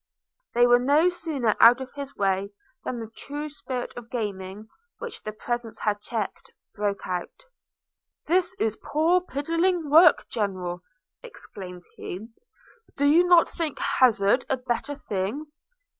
[0.55, 2.49] They were no sooner out of his way,
[2.83, 7.45] than the true spirit of gaming, which their presence had checked, broke out.
[8.25, 10.81] 'This is poor piddling work, General!'
[11.21, 12.29] exclaimed he:
[12.97, 15.45] 'Do you not think hazard a better thing?'